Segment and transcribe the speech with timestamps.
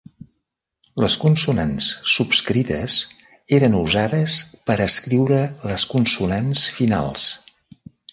[1.01, 2.95] Les consonants subscrites
[3.57, 4.37] eren usades
[4.71, 5.43] per escriure
[5.73, 7.27] les consonants finals.